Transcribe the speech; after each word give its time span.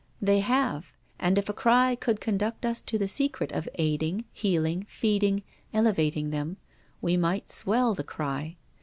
They 0.19 0.39
have; 0.39 0.87
and 1.19 1.37
if 1.37 1.47
a 1.47 1.53
cry 1.53 1.93
could 1.93 2.19
conduct 2.19 2.65
us 2.65 2.81
to 2.81 2.97
the 2.97 3.07
secret 3.07 3.51
of 3.51 3.69
aiding, 3.75 4.25
healing, 4.33 4.87
feeding, 4.89 5.43
elevating 5.75 6.31
them, 6.31 6.57
we 7.01 7.17
might 7.17 7.51
swell 7.51 7.93
the 7.93 8.03
cry. 8.03 8.57